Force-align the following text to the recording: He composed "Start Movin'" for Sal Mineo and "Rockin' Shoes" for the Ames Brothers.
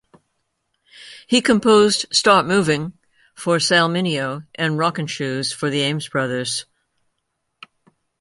He 1.27 1.43
composed 1.43 2.07
"Start 2.11 2.47
Movin'" 2.47 2.93
for 3.35 3.59
Sal 3.59 3.87
Mineo 3.87 4.47
and 4.55 4.79
"Rockin' 4.79 5.05
Shoes" 5.05 5.53
for 5.53 5.69
the 5.69 5.81
Ames 5.81 6.09
Brothers. 6.09 6.65